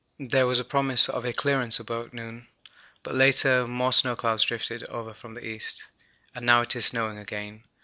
[0.19, 2.47] There was a promise of a clearance about noon,
[3.03, 5.85] but later more snow clouds drifted over from the east,
[6.33, 7.65] and now it is snowing again.